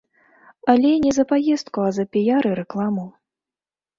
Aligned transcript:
Але 0.71 0.93
не 1.03 1.11
за 1.17 1.25
паездку, 1.33 1.79
а 1.87 1.91
за 1.97 2.05
піяр 2.15 2.45
і 2.53 2.53
рэкламу. 2.61 3.05